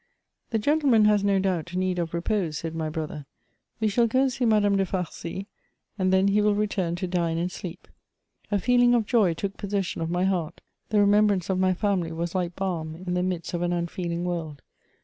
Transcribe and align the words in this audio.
''The 0.49 0.59
gentleman 0.59 1.05
has, 1.05 1.23
no 1.23 1.37
doubt, 1.37 1.75
need 1.75 1.99
of 1.99 2.15
repose," 2.15 2.57
said 2.57 2.73
my 2.73 2.89
brother,'' 2.89 3.27
we 3.79 3.87
shall 3.87 4.07
go 4.07 4.21
and 4.23 4.33
see 4.33 4.45
Madame 4.45 4.75
de 4.75 4.83
Farcy, 4.83 5.45
and 5.95 6.11
then 6.11 6.29
he 6.29 6.41
will 6.41 6.55
return 6.55 6.95
to 6.95 7.07
dine 7.07 7.37
and 7.37 7.51
sleep" 7.51 7.87
A 8.51 8.57
feeling 8.57 8.95
of 8.95 9.05
joy 9.05 9.35
took 9.35 9.57
possession 9.57 10.01
of 10.01 10.09
my 10.09 10.23
heart; 10.25 10.59
the 10.89 10.97
remem 10.97 11.27
brance 11.27 11.51
of 11.51 11.59
my 11.59 11.75
family 11.75 12.11
was 12.11 12.33
like 12.33 12.55
balm 12.55 12.95
in 13.05 13.13
the 13.13 13.21
midst 13.21 13.53
of 13.53 13.61
an 13.61 13.71
unfeeling 13.73 14.23
world. 14.23 14.63